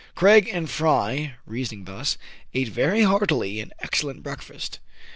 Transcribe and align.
Craig 0.15 0.49
and 0.51 0.67
Fry, 0.67 1.35
reasoning 1.45 1.85
thus, 1.85 2.17
ate 2.55 2.69
very 2.69 3.03
heartily 3.03 3.59
an 3.59 3.71
excellent 3.81 4.23
breakfast. 4.23 4.79